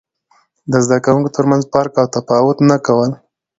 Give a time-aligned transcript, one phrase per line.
[0.71, 3.11] د زده کوونکو ترمنځ فرق او تفاوت نه کول.